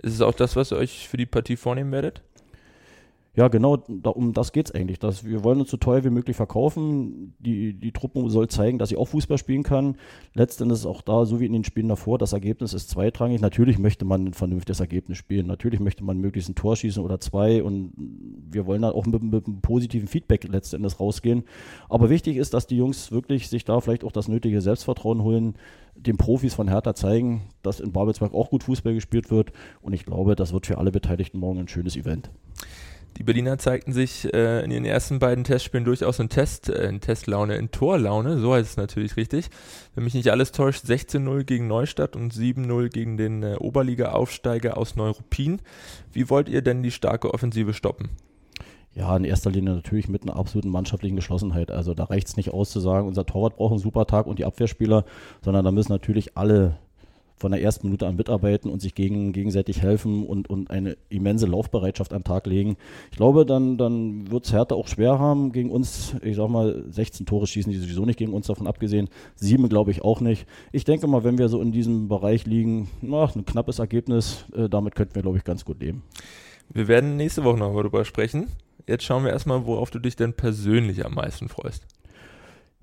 Ist 0.03 0.15
es 0.15 0.21
auch 0.21 0.35
das, 0.35 0.55
was 0.55 0.73
ihr 0.73 0.79
euch 0.79 1.09
für 1.09 1.17
die 1.17 1.27
Partie 1.27 1.57
vornehmen 1.57 1.91
werdet? 1.91 2.23
Ja, 3.37 3.49
genau, 3.49 3.77
da, 3.77 4.11
um 4.11 4.33
das 4.33 4.53
geht 4.53 4.69
es 4.69 4.75
eigentlich. 4.75 4.99
Dass 4.99 5.23
wir 5.23 5.45
wollen 5.45 5.61
uns 5.61 5.71
so 5.71 5.77
teuer 5.77 6.03
wie 6.05 6.11
möglich 6.11 6.37
verkaufen. 6.37 7.35
Die, 7.39 7.75
die 7.75 7.93
Truppe 7.93 8.31
soll 8.31 8.49
zeigen, 8.49 8.79
dass 8.79 8.89
sie 8.89 8.97
auch 8.97 9.09
Fußball 9.09 9.37
spielen 9.37 9.63
kann. 9.63 9.97
Letztendlich 10.33 10.81
ist 10.81 10.87
auch 10.87 11.03
da, 11.03 11.27
so 11.27 11.39
wie 11.39 11.45
in 11.45 11.53
den 11.53 11.63
Spielen 11.63 11.89
davor, 11.89 12.17
das 12.17 12.33
Ergebnis 12.33 12.73
ist 12.73 12.89
zweitrangig. 12.89 13.43
Natürlich 13.43 13.79
möchte 13.79 14.07
man 14.07 14.29
ein 14.29 14.33
vernünftiges 14.33 14.81
Ergebnis 14.81 15.19
spielen. 15.19 15.47
Natürlich 15.47 15.81
möchte 15.81 16.03
man 16.03 16.19
möglichst 16.19 16.49
ein 16.49 16.55
Tor 16.55 16.77
schießen 16.77 17.05
oder 17.05 17.21
zwei. 17.21 17.63
Und 17.63 17.93
wir 18.51 18.65
wollen 18.65 18.81
dann 18.81 18.93
auch 18.93 19.05
mit, 19.05 19.23
mit 19.23 19.47
einem 19.47 19.61
positiven 19.61 20.09
Feedback 20.09 20.49
letztendlich 20.49 20.99
rausgehen. 20.99 21.45
Aber 21.91 22.09
wichtig 22.09 22.39
ist, 22.39 22.55
dass 22.55 22.67
die 22.67 22.79
Jungs 22.79 23.13
wirklich 23.13 23.49
sich 23.49 23.67
da 23.67 23.81
vielleicht 23.83 24.05
auch 24.05 24.13
das 24.13 24.29
nötige 24.29 24.63
Selbstvertrauen 24.63 25.23
holen, 25.23 25.57
den 25.95 26.17
Profis 26.17 26.55
von 26.55 26.69
Hertha 26.69 26.95
zeigen, 26.95 27.43
dass 27.63 27.81
in 27.81 27.93
Babelsberg 27.93 28.33
auch 28.33 28.49
gut 28.49 28.65
Fußball 28.65 28.95
gespielt 28.95 29.31
wird. 29.31 29.53
Und 29.83 29.93
ich 29.93 30.07
glaube, 30.07 30.37
das 30.37 30.55
wird 30.55 30.65
für 30.65 30.79
alle 30.79 30.91
Beteiligten 30.91 31.39
morgen 31.39 31.59
ein 31.59 31.69
schönes 31.69 31.97
Event. 31.97 32.31
Die 33.19 33.23
Berliner 33.23 33.57
zeigten 33.57 33.95
sich 33.95 34.33
äh, 34.35 34.63
in 34.63 34.71
ihren 34.71 34.85
ersten 34.85 35.19
beiden 35.19 35.43
Testspielen 35.43 35.87
durchaus 35.87 36.19
in, 36.19 36.29
Test, 36.29 36.69
äh, 36.69 36.87
in 36.87 37.01
Testlaune, 37.01 37.57
in 37.57 37.71
Torlaune, 37.71 38.39
so 38.39 38.53
heißt 38.53 38.71
es 38.71 38.77
natürlich 38.77 39.17
richtig. 39.17 39.49
Wenn 39.95 40.05
mich 40.05 40.13
nicht 40.13 40.31
alles 40.31 40.53
täuscht, 40.53 40.85
16-0 40.85 41.45
gegen 41.45 41.67
Neustadt 41.67 42.15
und 42.15 42.35
7-0 42.35 42.91
gegen 42.91 43.17
den 43.17 43.43
äh, 43.43 43.57
Oberliga-Aufsteiger 43.59 44.77
aus 44.77 44.97
Neuruppin. 44.97 45.61
Wie 46.13 46.29
wollt 46.29 46.51
ihr 46.51 46.61
denn 46.61 46.83
die 46.83 46.91
starke 46.91 47.33
Offensive 47.33 47.73
stoppen? 47.73 48.11
Ja, 48.95 49.17
in 49.17 49.25
erster 49.25 49.51
Linie 49.51 49.75
natürlich 49.75 50.09
mit 50.09 50.23
einer 50.23 50.37
absoluten 50.37 50.71
mannschaftlichen 50.71 51.17
Geschlossenheit. 51.17 51.71
Also 51.71 51.95
da 51.95 52.05
reicht 52.05 52.29
es 52.29 52.37
nicht 52.37 52.53
aus 52.53 52.71
zu 52.71 52.81
sagen, 52.81 53.09
unser 53.09 53.25
Torwart 53.25 53.57
braucht 53.57 53.73
einen 53.73 53.81
super 53.81 54.07
Tag 54.07 54.27
und 54.27 54.39
die 54.39 54.45
Abwehrspieler, 54.45 55.05
sondern 55.43 55.65
da 55.65 55.71
müssen 55.71 55.93
natürlich 55.93 56.37
alle 56.37 56.79
von 57.37 57.53
der 57.53 57.63
ersten 57.63 57.87
Minute 57.87 58.07
an 58.07 58.17
mitarbeiten 58.17 58.71
und 58.71 58.81
sich 58.81 58.95
gegen, 58.95 59.33
gegenseitig 59.33 59.83
helfen 59.83 60.25
und, 60.25 60.49
und 60.49 60.71
eine 60.71 60.97
immense 61.09 61.47
Laufbereitschaft 61.47 62.13
an 62.13 62.21
den 62.21 62.25
Tag 62.25 62.47
legen. 62.47 62.77
Ich 63.11 63.17
glaube, 63.17 63.45
dann, 63.45 63.77
dann 63.77 64.31
wird 64.31 64.47
es 64.47 64.53
Hertha 64.53 64.75
auch 64.75 64.89
schwer 64.89 65.19
haben 65.19 65.53
gegen 65.53 65.71
uns. 65.71 66.15
Ich 66.23 66.37
sag 66.37 66.49
mal, 66.49 66.85
16 66.89 67.27
Tore 67.27 67.47
schießen 67.47 67.71
die 67.71 67.79
sowieso 67.79 68.05
nicht 68.05 68.19
gegen 68.19 68.33
uns, 68.33 68.47
davon 68.47 68.67
abgesehen. 68.67 69.09
Sieben 69.35 69.69
glaube 69.69 69.91
ich 69.91 70.03
auch 70.03 70.21
nicht. 70.21 70.47
Ich 70.73 70.85
denke 70.85 71.07
mal, 71.07 71.25
wenn 71.25 71.39
wir 71.39 71.49
so 71.49 71.61
in 71.61 71.73
diesem 71.73 72.09
Bereich 72.09 72.47
liegen, 72.47 72.89
na, 73.03 73.25
ein 73.25 73.45
knappes 73.45 73.79
Ergebnis, 73.79 74.47
äh, 74.55 74.69
damit 74.69 74.95
könnten 74.95 75.15
wir, 75.15 75.23
glaube 75.23 75.39
ich, 75.39 75.45
ganz 75.45 75.65
gut 75.65 75.81
leben. 75.81 76.03
Wir 76.73 76.89
werden 76.89 77.17
nächste 77.17 77.45
Woche 77.45 77.59
noch 77.59 77.75
darüber 77.75 78.05
sprechen. 78.05 78.49
Jetzt 78.87 79.05
schauen 79.05 79.25
wir 79.25 79.31
erstmal, 79.31 79.67
worauf 79.67 79.91
du 79.91 79.99
dich 79.99 80.17
denn 80.17 80.33
persönlich 80.33 81.05
am 81.05 81.15
meisten 81.15 81.49
freust. 81.49 81.85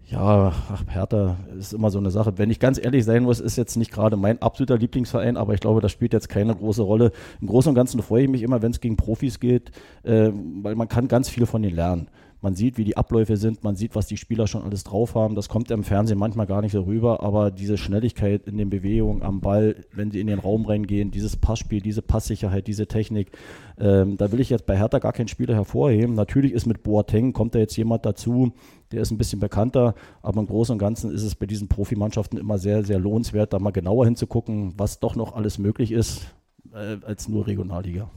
Ja, 0.10 0.54
ach, 0.72 0.84
Hertha 0.90 1.38
ist 1.58 1.74
immer 1.74 1.90
so 1.90 1.98
eine 1.98 2.12
Sache. 2.12 2.38
Wenn 2.38 2.52
ich 2.52 2.60
ganz 2.60 2.78
ehrlich 2.78 3.06
sein 3.06 3.24
muss, 3.24 3.40
ist 3.40 3.56
jetzt 3.56 3.78
nicht 3.78 3.92
gerade 3.92 4.18
mein 4.18 4.42
absoluter 4.42 4.78
Lieblingsverein, 4.78 5.38
aber 5.38 5.54
ich 5.54 5.62
glaube, 5.62 5.82
das 5.82 5.92
spielt 5.92 6.14
jetzt 6.14 6.28
keine 6.30 6.54
große 6.54 6.82
Rolle. 6.82 7.12
Im 7.42 7.48
Großen 7.48 7.70
und 7.70 7.76
Ganzen 7.76 8.02
freue 8.04 8.24
ich 8.24 8.30
mich 8.30 8.44
immer, 8.44 8.62
wenn 8.62 8.72
es 8.72 8.82
gegen 8.82 8.98
Profis 8.98 9.40
geht, 9.40 9.72
äh, 10.04 10.30
weil 10.62 10.76
man 10.76 10.90
kann 10.90 11.08
ganz 11.08 11.30
viel 11.30 11.46
von 11.46 11.62
denen 11.62 11.76
lernen. 11.76 12.10
Man 12.44 12.56
sieht, 12.56 12.78
wie 12.78 12.84
die 12.84 12.98
Abläufe 12.98 13.38
sind, 13.38 13.64
man 13.64 13.78
sieht, 13.78 13.96
was 13.96 14.08
die 14.08 14.18
Spieler 14.18 14.48
schon 14.48 14.64
alles 14.64 14.84
drauf 14.84 15.16
haben. 15.16 15.34
Das 15.34 15.48
kommt 15.48 15.72
im 15.72 15.86
Fernsehen 15.86 16.20
manchmal 16.20 16.46
gar 16.46 16.62
nicht 16.62 16.74
so 16.74 16.82
rüber, 16.82 17.24
aber 17.24 17.52
diese 17.52 17.78
Schnelligkeit 17.78 18.48
in 18.48 18.58
den 18.58 18.70
Bewegungen 18.70 19.24
am 19.24 19.40
Ball, 19.40 19.78
wenn 19.94 20.12
sie 20.12 20.20
in 20.20 20.28
den 20.28 20.40
Raum 20.40 20.66
reingehen, 20.66 21.10
dieses 21.10 21.38
Passspiel, 21.38 21.80
diese 21.80 22.02
Passsicherheit, 22.02 22.68
diese 22.68 22.86
Technik, 22.86 23.32
ähm, 23.80 24.18
da 24.18 24.34
will 24.34 24.42
ich 24.42 24.50
jetzt 24.50 24.66
bei 24.66 24.78
Hertha 24.78 25.00
gar 25.00 25.14
keinen 25.14 25.30
Spieler 25.30 25.56
hervorheben. 25.56 26.16
Natürlich 26.16 26.52
ist 26.52 26.66
mit 26.66 26.84
Boateng, 26.84 27.32
kommt 27.32 27.56
da 27.56 27.60
jetzt 27.60 27.78
jemand 27.78 28.06
dazu, 28.06 28.52
der 28.92 29.02
ist 29.02 29.12
ein 29.12 29.18
bisschen 29.18 29.40
bekannter, 29.40 29.96
aber 30.22 30.42
im 30.42 30.48
Großen 30.48 30.74
und 30.74 30.80
Ganzen 30.80 31.12
ist 31.12 31.24
es 31.24 31.36
bei 31.36 31.46
diesen 31.46 31.70
Profimannschaften 31.70 32.38
immer 32.38 32.58
sehr, 32.58 32.84
sehr 32.84 33.00
lohnenswert, 33.00 33.54
da 33.54 33.60
mal 33.60 33.72
genauer 33.72 34.04
hinzugucken, 34.04 34.74
was 34.76 35.00
doch 35.00 35.16
noch 35.16 35.34
alles 35.34 35.60
möglich 35.60 35.94
ist 35.94 36.28
äh, 36.74 36.98
als 37.06 37.30
nur 37.30 37.48
Regionalliga. 37.48 38.10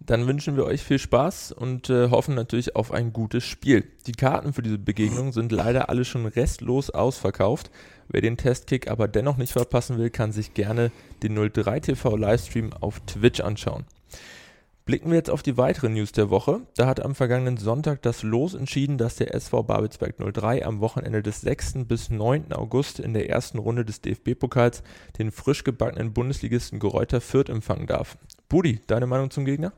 Dann 0.00 0.26
wünschen 0.26 0.56
wir 0.56 0.64
euch 0.64 0.82
viel 0.82 0.98
Spaß 0.98 1.52
und 1.52 1.90
äh, 1.90 2.10
hoffen 2.10 2.34
natürlich 2.34 2.76
auf 2.76 2.92
ein 2.92 3.12
gutes 3.12 3.44
Spiel. 3.44 3.84
Die 4.06 4.12
Karten 4.12 4.52
für 4.52 4.62
diese 4.62 4.78
Begegnung 4.78 5.32
sind 5.32 5.52
leider 5.52 5.88
alle 5.88 6.04
schon 6.04 6.26
restlos 6.26 6.90
ausverkauft. 6.90 7.70
Wer 8.08 8.20
den 8.20 8.36
Testkick 8.36 8.88
aber 8.88 9.08
dennoch 9.08 9.36
nicht 9.36 9.52
verpassen 9.52 9.98
will, 9.98 10.10
kann 10.10 10.32
sich 10.32 10.54
gerne 10.54 10.92
den 11.22 11.34
03 11.34 11.80
TV 11.80 12.16
Livestream 12.16 12.72
auf 12.72 13.00
Twitch 13.00 13.40
anschauen. 13.40 13.84
Blicken 14.86 15.10
wir 15.10 15.16
jetzt 15.16 15.30
auf 15.30 15.42
die 15.42 15.56
weiteren 15.56 15.94
News 15.94 16.12
der 16.12 16.30
Woche. 16.30 16.60
Da 16.76 16.86
hat 16.86 17.04
am 17.04 17.16
vergangenen 17.16 17.56
Sonntag 17.56 18.02
das 18.02 18.22
Los 18.22 18.54
entschieden, 18.54 18.98
dass 18.98 19.16
der 19.16 19.34
SV 19.34 19.64
Babelsberg 19.64 20.14
03 20.32 20.64
am 20.64 20.78
Wochenende 20.78 21.24
des 21.24 21.40
6. 21.40 21.86
bis 21.88 22.08
9. 22.08 22.52
August 22.52 23.00
in 23.00 23.12
der 23.12 23.28
ersten 23.28 23.58
Runde 23.58 23.84
des 23.84 24.00
DFB-Pokals 24.00 24.84
den 25.18 25.32
frisch 25.32 25.64
gebackenen 25.64 26.12
Bundesligisten 26.12 26.78
Geräuter 26.78 27.20
Fürth 27.20 27.48
empfangen 27.48 27.88
darf. 27.88 28.16
Budi, 28.48 28.80
deine 28.86 29.06
Meinung 29.06 29.30
zum 29.30 29.44
Gegner? 29.44 29.72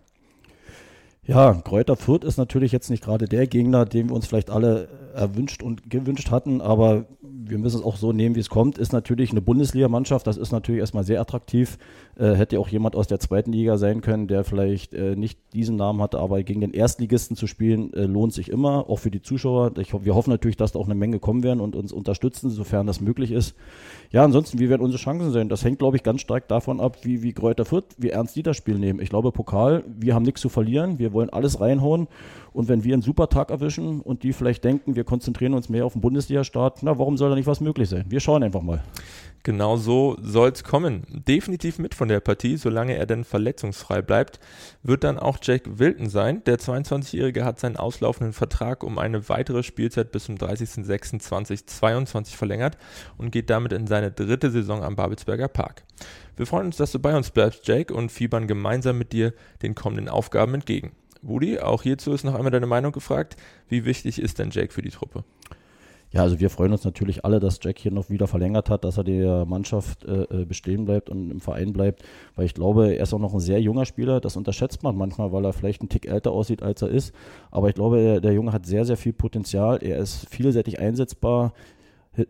Ja, 1.28 1.52
Kräuter 1.52 1.94
Fürth 1.94 2.24
ist 2.24 2.38
natürlich 2.38 2.72
jetzt 2.72 2.88
nicht 2.88 3.04
gerade 3.04 3.26
der 3.26 3.46
Gegner, 3.46 3.84
den 3.84 4.08
wir 4.08 4.16
uns 4.16 4.26
vielleicht 4.26 4.48
alle 4.48 4.88
erwünscht 5.14 5.62
und 5.62 5.90
gewünscht 5.90 6.30
hatten, 6.30 6.62
aber 6.62 7.04
wir 7.20 7.58
müssen 7.58 7.80
es 7.80 7.84
auch 7.84 7.96
so 7.96 8.12
nehmen, 8.12 8.34
wie 8.34 8.40
es 8.40 8.48
kommt. 8.48 8.78
Ist 8.78 8.92
natürlich 8.92 9.30
eine 9.30 9.42
Bundesligamannschaft, 9.42 10.26
das 10.26 10.36
ist 10.36 10.52
natürlich 10.52 10.80
erstmal 10.80 11.04
sehr 11.04 11.20
attraktiv. 11.20 11.78
Äh, 12.16 12.34
hätte 12.34 12.58
auch 12.58 12.68
jemand 12.68 12.96
aus 12.96 13.06
der 13.06 13.20
zweiten 13.20 13.52
Liga 13.52 13.78
sein 13.78 14.00
können, 14.00 14.26
der 14.26 14.44
vielleicht 14.44 14.94
äh, 14.94 15.16
nicht 15.16 15.38
diesen 15.52 15.76
Namen 15.76 16.00
hatte, 16.00 16.18
aber 16.18 16.42
gegen 16.42 16.60
den 16.60 16.72
Erstligisten 16.72 17.36
zu 17.36 17.46
spielen, 17.46 17.92
äh, 17.94 18.04
lohnt 18.04 18.32
sich 18.32 18.50
immer, 18.50 18.88
auch 18.88 18.98
für 18.98 19.10
die 19.10 19.22
Zuschauer. 19.22 19.72
Ich, 19.78 19.92
wir 19.92 20.14
hoffen 20.14 20.30
natürlich, 20.30 20.56
dass 20.56 20.72
da 20.72 20.78
auch 20.78 20.86
eine 20.86 20.94
Menge 20.94 21.18
kommen 21.18 21.42
werden 21.42 21.60
und 21.60 21.76
uns 21.76 21.92
unterstützen, 21.92 22.50
sofern 22.50 22.86
das 22.86 23.00
möglich 23.00 23.32
ist. 23.32 23.54
Ja, 24.10 24.24
ansonsten, 24.24 24.58
wie 24.58 24.68
werden 24.68 24.82
unsere 24.82 25.02
Chancen 25.02 25.30
sein? 25.32 25.48
Das 25.48 25.64
hängt, 25.64 25.78
glaube 25.78 25.96
ich, 25.96 26.02
ganz 26.02 26.20
stark 26.20 26.48
davon 26.48 26.80
ab, 26.80 26.98
wie, 27.02 27.22
wie 27.22 27.32
Kräuter 27.32 27.64
Fürth, 27.64 27.84
wie 27.98 28.10
ernst 28.10 28.36
die 28.36 28.42
das 28.42 28.56
Spiel 28.56 28.78
nehmen. 28.78 29.00
Ich 29.00 29.10
glaube, 29.10 29.32
Pokal, 29.32 29.84
wir 29.86 30.14
haben 30.14 30.24
nichts 30.24 30.40
zu 30.40 30.48
verlieren, 30.48 30.98
wir 30.98 31.12
wollen 31.12 31.17
alles 31.30 31.60
reinhauen. 31.60 32.08
Und 32.52 32.68
wenn 32.68 32.82
wir 32.82 32.94
einen 32.94 33.02
super 33.02 33.28
Tag 33.28 33.50
erwischen 33.50 34.00
und 34.00 34.22
die 34.22 34.32
vielleicht 34.32 34.64
denken, 34.64 34.96
wir 34.96 35.04
konzentrieren 35.04 35.54
uns 35.54 35.68
mehr 35.68 35.84
auf 35.84 35.92
den 35.92 36.00
Bundesliga-Start, 36.00 36.82
na, 36.82 36.98
warum 36.98 37.16
soll 37.16 37.30
da 37.30 37.36
nicht 37.36 37.46
was 37.46 37.60
möglich 37.60 37.88
sein? 37.88 38.06
Wir 38.08 38.20
schauen 38.20 38.42
einfach 38.42 38.62
mal. 38.62 38.82
Genau 39.44 39.76
so 39.76 40.16
soll 40.20 40.50
es 40.50 40.64
kommen. 40.64 41.04
Definitiv 41.08 41.78
mit 41.78 41.94
von 41.94 42.08
der 42.08 42.20
Partie, 42.20 42.56
solange 42.56 42.96
er 42.96 43.06
denn 43.06 43.24
verletzungsfrei 43.24 44.02
bleibt, 44.02 44.40
wird 44.82 45.04
dann 45.04 45.18
auch 45.18 45.38
Jake 45.40 45.78
Wilton 45.78 46.08
sein. 46.08 46.42
Der 46.44 46.58
22-Jährige 46.58 47.44
hat 47.44 47.60
seinen 47.60 47.76
auslaufenden 47.76 48.32
Vertrag 48.32 48.82
um 48.82 48.98
eine 48.98 49.28
weitere 49.28 49.62
Spielzeit 49.62 50.10
bis 50.10 50.24
zum 50.24 50.34
30.06.2022 50.34 52.36
verlängert 52.36 52.76
und 53.16 53.30
geht 53.30 53.50
damit 53.50 53.72
in 53.72 53.86
seine 53.86 54.10
dritte 54.10 54.50
Saison 54.50 54.82
am 54.82 54.96
Babelsberger 54.96 55.48
Park. 55.48 55.84
Wir 56.36 56.46
freuen 56.46 56.66
uns, 56.66 56.76
dass 56.76 56.92
du 56.92 56.98
bei 56.98 57.16
uns 57.16 57.30
bleibst, 57.30 57.66
Jake, 57.66 57.94
und 57.94 58.12
fiebern 58.12 58.48
gemeinsam 58.48 58.98
mit 58.98 59.12
dir 59.12 59.32
den 59.62 59.74
kommenden 59.74 60.08
Aufgaben 60.08 60.54
entgegen. 60.54 60.92
Woody, 61.22 61.58
auch 61.58 61.82
hierzu 61.82 62.12
ist 62.12 62.24
noch 62.24 62.34
einmal 62.34 62.50
deine 62.50 62.66
Meinung 62.66 62.92
gefragt. 62.92 63.36
Wie 63.68 63.84
wichtig 63.84 64.20
ist 64.20 64.38
denn 64.38 64.50
Jake 64.50 64.72
für 64.72 64.82
die 64.82 64.90
Truppe? 64.90 65.24
Ja, 66.10 66.22
also 66.22 66.40
wir 66.40 66.48
freuen 66.48 66.72
uns 66.72 66.84
natürlich 66.84 67.26
alle, 67.26 67.38
dass 67.38 67.60
Jack 67.62 67.78
hier 67.78 67.92
noch 67.92 68.08
wieder 68.08 68.26
verlängert 68.26 68.70
hat, 68.70 68.84
dass 68.84 68.96
er 68.96 69.04
der 69.04 69.44
Mannschaft 69.44 70.06
äh, 70.06 70.22
äh, 70.22 70.44
bestehen 70.46 70.86
bleibt 70.86 71.10
und 71.10 71.30
im 71.30 71.40
Verein 71.40 71.74
bleibt, 71.74 72.02
weil 72.34 72.46
ich 72.46 72.54
glaube, 72.54 72.94
er 72.94 73.02
ist 73.02 73.12
auch 73.12 73.18
noch 73.18 73.34
ein 73.34 73.40
sehr 73.40 73.60
junger 73.60 73.84
Spieler. 73.84 74.18
Das 74.18 74.36
unterschätzt 74.36 74.82
man 74.82 74.96
manchmal, 74.96 75.32
weil 75.32 75.44
er 75.44 75.52
vielleicht 75.52 75.82
einen 75.82 75.90
Tick 75.90 76.06
älter 76.06 76.32
aussieht, 76.32 76.62
als 76.62 76.80
er 76.80 76.88
ist. 76.88 77.14
Aber 77.50 77.68
ich 77.68 77.74
glaube, 77.74 77.98
der, 77.98 78.20
der 78.20 78.32
Junge 78.32 78.52
hat 78.52 78.64
sehr, 78.64 78.86
sehr 78.86 78.96
viel 78.96 79.12
Potenzial. 79.12 79.82
Er 79.82 79.98
ist 79.98 80.26
vielseitig 80.30 80.80
einsetzbar 80.80 81.52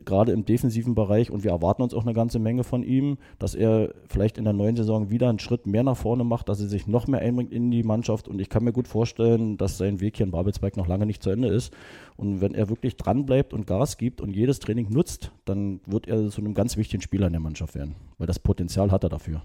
gerade 0.04 0.32
im 0.32 0.44
defensiven 0.44 0.94
Bereich 0.94 1.30
und 1.30 1.44
wir 1.44 1.50
erwarten 1.50 1.82
uns 1.82 1.94
auch 1.94 2.04
eine 2.04 2.12
ganze 2.12 2.38
Menge 2.38 2.64
von 2.64 2.82
ihm, 2.82 3.18
dass 3.38 3.54
er 3.54 3.94
vielleicht 4.08 4.38
in 4.38 4.44
der 4.44 4.52
neuen 4.52 4.76
Saison 4.76 5.10
wieder 5.10 5.28
einen 5.28 5.38
Schritt 5.38 5.66
mehr 5.66 5.82
nach 5.82 5.96
vorne 5.96 6.24
macht, 6.24 6.48
dass 6.48 6.60
er 6.60 6.68
sich 6.68 6.86
noch 6.86 7.06
mehr 7.06 7.20
einbringt 7.20 7.52
in 7.52 7.70
die 7.70 7.82
Mannschaft 7.82 8.28
und 8.28 8.40
ich 8.40 8.48
kann 8.48 8.64
mir 8.64 8.72
gut 8.72 8.88
vorstellen, 8.88 9.56
dass 9.56 9.78
sein 9.78 10.00
Weg 10.00 10.16
hier 10.16 10.26
in 10.26 10.32
Babelsberg 10.32 10.76
noch 10.76 10.88
lange 10.88 11.06
nicht 11.06 11.22
zu 11.22 11.30
Ende 11.30 11.48
ist 11.48 11.72
und 12.16 12.40
wenn 12.40 12.54
er 12.54 12.68
wirklich 12.68 12.96
dran 12.96 13.26
bleibt 13.26 13.54
und 13.54 13.66
Gas 13.66 13.96
gibt 13.96 14.20
und 14.20 14.34
jedes 14.34 14.58
Training 14.58 14.90
nutzt, 14.90 15.32
dann 15.44 15.80
wird 15.86 16.08
er 16.08 16.28
zu 16.28 16.40
einem 16.40 16.54
ganz 16.54 16.76
wichtigen 16.76 17.02
Spieler 17.02 17.26
in 17.26 17.32
der 17.32 17.40
Mannschaft 17.40 17.74
werden, 17.74 17.94
weil 18.18 18.26
das 18.26 18.38
Potenzial 18.38 18.90
hat 18.90 19.04
er 19.04 19.10
dafür. 19.10 19.42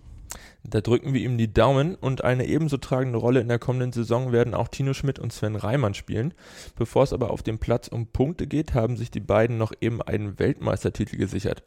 Da 0.63 0.79
drücken 0.79 1.13
wir 1.13 1.21
ihm 1.21 1.37
die 1.37 1.53
Daumen 1.53 1.95
und 1.95 2.23
eine 2.23 2.45
ebenso 2.45 2.77
tragende 2.77 3.17
Rolle 3.17 3.41
in 3.41 3.49
der 3.49 3.59
kommenden 3.59 3.91
Saison 3.91 4.31
werden 4.31 4.53
auch 4.53 4.69
Tino 4.69 4.93
Schmidt 4.93 5.19
und 5.19 5.33
Sven 5.33 5.57
Reimann 5.57 5.93
spielen. 5.93 6.33
Bevor 6.77 7.03
es 7.03 7.11
aber 7.11 7.31
auf 7.31 7.43
dem 7.43 7.59
Platz 7.59 7.89
um 7.89 8.07
Punkte 8.07 8.47
geht, 8.47 8.73
haben 8.73 8.95
sich 8.95 9.11
die 9.11 9.19
beiden 9.19 9.57
noch 9.57 9.73
eben 9.81 10.01
einen 10.01 10.39
Weltmeistertitel 10.39 11.17
gesichert. 11.17 11.63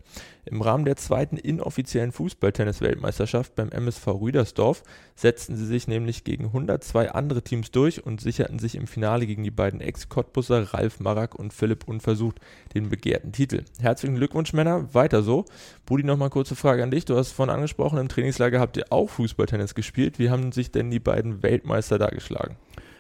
Im 0.47 0.63
Rahmen 0.63 0.85
der 0.85 0.97
zweiten 0.97 1.37
inoffiziellen 1.37 2.13
Fußballtennis-Weltmeisterschaft 2.13 3.55
beim 3.55 3.69
MSV 3.71 4.07
Rüdersdorf 4.07 4.83
setzten 5.15 5.57
sie 5.57 5.67
sich 5.67 5.89
nämlich 5.89 6.25
gegen 6.25 6.47
102 6.47 7.11
andere 7.13 7.43
Teams 7.43 7.71
durch 7.73 8.07
und 8.07 8.21
sicherten 8.21 8.59
sich 8.59 8.77
im 8.77 8.87
Finale 8.87 9.27
gegen 9.27 9.43
die 9.43 9.51
beiden 9.51 9.81
Ex-Cottbusser 9.81 10.73
Ralf 10.73 11.01
Marak 11.01 11.35
und 11.35 11.53
Philipp 11.53 11.87
Unversucht 11.87 12.41
den 12.75 12.89
begehrten 12.89 13.33
Titel. 13.33 13.65
Herzlichen 13.81 14.17
Glückwunsch, 14.17 14.53
Männer, 14.53 14.95
weiter 14.95 15.23
so. 15.23 15.45
Budi, 15.85 16.05
nochmal 16.05 16.31
kurze 16.31 16.57
Frage 16.57 16.83
an 16.83 16.91
dich. 16.91 17.05
Du 17.05 17.17
hast 17.17 17.33
vorhin 17.33 17.55
angesprochen, 17.55 17.99
im 17.99 18.09
Trainingslager 18.09 18.56
habt 18.61 18.77
ihr 18.77 18.85
auch 18.91 19.09
Fußballtennis 19.11 19.75
gespielt. 19.75 20.19
Wie 20.19 20.31
haben 20.31 20.53
sich 20.53 20.71
denn 20.71 20.91
die 20.91 21.01
beiden 21.01 21.43
Weltmeister 21.43 21.99
da 21.99 22.09
geschlagen? 22.09 22.57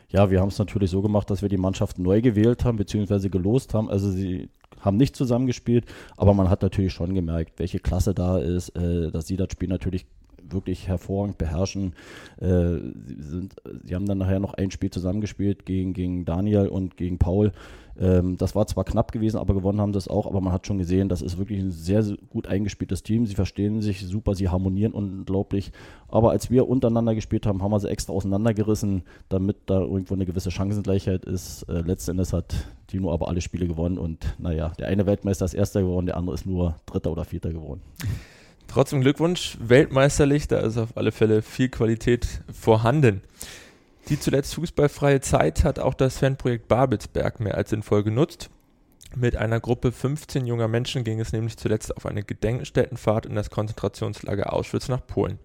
Ja, 0.08 0.30
wir 0.30 0.40
haben 0.40 0.48
es 0.48 0.58
natürlich 0.58 0.90
so 0.90 1.02
gemacht, 1.02 1.30
dass 1.30 1.42
wir 1.42 1.48
die 1.48 1.56
Mannschaft 1.56 1.98
neu 1.98 2.20
gewählt 2.20 2.64
haben, 2.64 2.76
beziehungsweise 2.76 3.28
gelost 3.28 3.74
haben. 3.74 3.90
Also 3.90 4.10
sie 4.10 4.50
haben 4.80 4.96
nicht 4.96 5.16
zusammengespielt, 5.16 5.84
aber 6.16 6.32
man 6.32 6.48
hat 6.48 6.62
natürlich 6.62 6.92
schon 6.92 7.14
gemerkt, 7.14 7.58
welche 7.58 7.80
Klasse 7.80 8.14
da 8.14 8.38
ist, 8.38 8.70
äh, 8.76 9.10
dass 9.10 9.26
sie 9.26 9.36
das 9.36 9.48
Spiel 9.50 9.68
natürlich 9.68 10.06
wirklich 10.52 10.88
hervorragend 10.88 11.38
beherrschen. 11.38 11.94
Äh, 12.40 12.78
sie, 13.06 13.22
sind, 13.22 13.56
sie 13.84 13.94
haben 13.94 14.06
dann 14.06 14.18
nachher 14.18 14.40
noch 14.40 14.54
ein 14.54 14.70
Spiel 14.70 14.90
zusammengespielt 14.90 15.66
gegen, 15.66 15.92
gegen 15.92 16.24
Daniel 16.24 16.68
und 16.68 16.96
gegen 16.96 17.18
Paul. 17.18 17.52
Ähm, 17.98 18.36
das 18.36 18.54
war 18.54 18.66
zwar 18.66 18.84
knapp 18.84 19.12
gewesen, 19.12 19.38
aber 19.38 19.54
gewonnen 19.54 19.80
haben 19.80 19.92
sie 19.92 19.98
es 19.98 20.08
auch. 20.08 20.26
Aber 20.26 20.40
man 20.40 20.52
hat 20.52 20.66
schon 20.66 20.78
gesehen, 20.78 21.08
das 21.08 21.22
ist 21.22 21.38
wirklich 21.38 21.60
ein 21.60 21.70
sehr, 21.70 22.02
sehr 22.02 22.16
gut 22.30 22.46
eingespieltes 22.46 23.02
Team. 23.02 23.26
Sie 23.26 23.34
verstehen 23.34 23.80
sich 23.80 24.06
super, 24.06 24.34
sie 24.34 24.48
harmonieren 24.48 24.92
unglaublich. 24.92 25.72
Aber 26.08 26.30
als 26.30 26.50
wir 26.50 26.68
untereinander 26.68 27.14
gespielt 27.14 27.46
haben, 27.46 27.62
haben 27.62 27.70
wir 27.70 27.80
sie 27.80 27.88
extra 27.88 28.12
auseinandergerissen, 28.12 29.02
damit 29.28 29.56
da 29.66 29.80
irgendwo 29.80 30.14
eine 30.14 30.26
gewisse 30.26 30.50
Chancengleichheit 30.50 31.24
ist. 31.24 31.62
Äh, 31.64 31.80
letzten 31.80 32.12
Endes 32.12 32.32
hat 32.32 32.54
Tino 32.86 33.12
aber 33.12 33.28
alle 33.28 33.40
Spiele 33.40 33.66
gewonnen 33.66 33.98
und 33.98 34.36
naja, 34.38 34.72
der 34.78 34.88
eine 34.88 35.06
Weltmeister 35.06 35.44
ist 35.44 35.54
Erster 35.54 35.80
geworden, 35.80 36.06
der 36.06 36.16
andere 36.16 36.34
ist 36.34 36.46
nur 36.46 36.76
Dritter 36.86 37.10
oder 37.10 37.24
Vierter 37.24 37.52
geworden. 37.52 37.80
Trotzdem 38.76 39.00
Glückwunsch, 39.00 39.56
weltmeisterlich, 39.58 40.48
da 40.48 40.58
ist 40.58 40.76
auf 40.76 40.98
alle 40.98 41.10
Fälle 41.10 41.40
viel 41.40 41.70
Qualität 41.70 42.42
vorhanden. 42.52 43.22
Die 44.10 44.20
zuletzt 44.20 44.54
fußballfreie 44.54 45.22
Zeit 45.22 45.64
hat 45.64 45.78
auch 45.78 45.94
das 45.94 46.18
Fanprojekt 46.18 46.68
Babelsberg 46.68 47.40
mehr 47.40 47.56
als 47.56 47.70
sinnvoll 47.70 48.04
genutzt. 48.04 48.50
Mit 49.14 49.34
einer 49.34 49.60
Gruppe 49.60 49.92
15 49.92 50.44
junger 50.44 50.68
Menschen 50.68 51.04
ging 51.04 51.20
es 51.20 51.32
nämlich 51.32 51.56
zuletzt 51.56 51.96
auf 51.96 52.04
eine 52.04 52.22
Gedenkstättenfahrt 52.22 53.24
in 53.24 53.34
das 53.34 53.48
Konzentrationslager 53.48 54.52
Auschwitz 54.52 54.88
nach 54.88 55.06
Polen. 55.06 55.38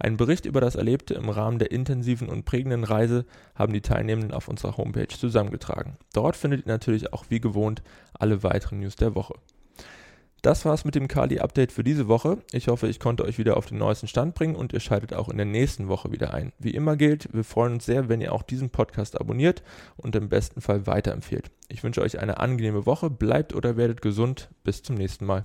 Einen 0.00 0.16
Bericht 0.16 0.44
über 0.44 0.60
das 0.60 0.74
Erlebte 0.74 1.14
im 1.14 1.28
Rahmen 1.28 1.60
der 1.60 1.70
intensiven 1.70 2.28
und 2.28 2.46
prägenden 2.46 2.82
Reise 2.82 3.26
haben 3.54 3.72
die 3.72 3.80
Teilnehmenden 3.80 4.32
auf 4.32 4.48
unserer 4.48 4.76
Homepage 4.76 5.06
zusammengetragen. 5.06 5.98
Dort 6.14 6.34
findet 6.34 6.66
ihr 6.66 6.72
natürlich 6.72 7.12
auch 7.12 7.26
wie 7.28 7.38
gewohnt 7.38 7.80
alle 8.12 8.42
weiteren 8.42 8.80
News 8.80 8.96
der 8.96 9.14
Woche. 9.14 9.34
Das 10.42 10.64
war's 10.64 10.84
mit 10.84 10.96
dem 10.96 11.06
Kali-Update 11.06 11.70
für 11.70 11.84
diese 11.84 12.08
Woche. 12.08 12.38
Ich 12.50 12.66
hoffe, 12.66 12.88
ich 12.88 12.98
konnte 12.98 13.24
euch 13.24 13.38
wieder 13.38 13.56
auf 13.56 13.66
den 13.66 13.78
neuesten 13.78 14.08
Stand 14.08 14.34
bringen 14.34 14.56
und 14.56 14.72
ihr 14.72 14.80
schaltet 14.80 15.14
auch 15.14 15.28
in 15.28 15.36
der 15.36 15.46
nächsten 15.46 15.86
Woche 15.86 16.10
wieder 16.10 16.34
ein. 16.34 16.52
Wie 16.58 16.72
immer 16.72 16.96
gilt, 16.96 17.32
wir 17.32 17.44
freuen 17.44 17.74
uns 17.74 17.86
sehr, 17.86 18.08
wenn 18.08 18.20
ihr 18.20 18.32
auch 18.32 18.42
diesen 18.42 18.70
Podcast 18.70 19.20
abonniert 19.20 19.62
und 19.96 20.16
im 20.16 20.28
besten 20.28 20.60
Fall 20.60 20.88
weiterempfehlt. 20.88 21.52
Ich 21.68 21.84
wünsche 21.84 22.02
euch 22.02 22.18
eine 22.18 22.40
angenehme 22.40 22.86
Woche, 22.86 23.08
bleibt 23.08 23.54
oder 23.54 23.76
werdet 23.76 24.02
gesund. 24.02 24.50
Bis 24.64 24.82
zum 24.82 24.96
nächsten 24.96 25.26
Mal. 25.26 25.44